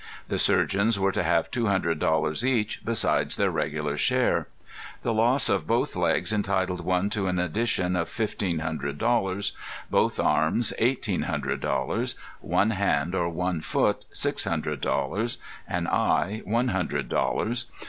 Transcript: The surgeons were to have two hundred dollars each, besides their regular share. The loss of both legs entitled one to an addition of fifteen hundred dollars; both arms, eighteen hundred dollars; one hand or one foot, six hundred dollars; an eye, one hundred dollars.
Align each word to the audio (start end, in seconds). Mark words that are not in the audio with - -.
The 0.29 0.39
surgeons 0.39 0.97
were 0.99 1.11
to 1.11 1.21
have 1.21 1.51
two 1.51 1.67
hundred 1.67 1.99
dollars 1.99 2.43
each, 2.43 2.83
besides 2.83 3.35
their 3.35 3.51
regular 3.51 3.95
share. 3.97 4.47
The 5.03 5.13
loss 5.13 5.47
of 5.47 5.67
both 5.67 5.95
legs 5.95 6.33
entitled 6.33 6.83
one 6.83 7.11
to 7.11 7.27
an 7.27 7.37
addition 7.37 7.95
of 7.95 8.09
fifteen 8.09 8.57
hundred 8.57 8.97
dollars; 8.97 9.53
both 9.91 10.19
arms, 10.19 10.73
eighteen 10.79 11.21
hundred 11.29 11.59
dollars; 11.61 12.15
one 12.39 12.71
hand 12.71 13.13
or 13.13 13.29
one 13.29 13.61
foot, 13.61 14.05
six 14.09 14.43
hundred 14.45 14.81
dollars; 14.81 15.37
an 15.67 15.85
eye, 15.87 16.41
one 16.45 16.69
hundred 16.69 17.07
dollars. 17.07 17.67